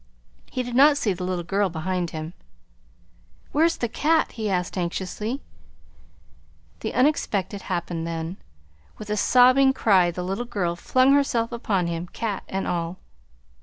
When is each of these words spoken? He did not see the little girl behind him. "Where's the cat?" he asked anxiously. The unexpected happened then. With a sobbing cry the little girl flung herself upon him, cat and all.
He 0.49 0.63
did 0.63 0.73
not 0.73 0.97
see 0.97 1.13
the 1.13 1.23
little 1.23 1.43
girl 1.43 1.69
behind 1.69 2.09
him. 2.09 2.33
"Where's 3.51 3.77
the 3.77 3.87
cat?" 3.87 4.31
he 4.31 4.49
asked 4.49 4.75
anxiously. 4.75 5.43
The 6.79 6.95
unexpected 6.95 7.61
happened 7.61 8.07
then. 8.07 8.37
With 8.97 9.11
a 9.11 9.15
sobbing 9.17 9.73
cry 9.73 10.09
the 10.09 10.23
little 10.23 10.45
girl 10.45 10.75
flung 10.75 11.13
herself 11.13 11.51
upon 11.51 11.85
him, 11.85 12.07
cat 12.07 12.41
and 12.49 12.65
all. 12.65 12.97